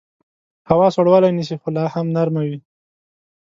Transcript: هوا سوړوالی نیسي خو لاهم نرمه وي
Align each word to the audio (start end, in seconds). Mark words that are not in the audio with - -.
هوا 0.69 0.87
سوړوالی 0.95 1.31
نیسي 1.37 1.55
خو 1.61 1.67
لاهم 1.77 2.05
نرمه 2.15 2.41
وي 2.47 2.57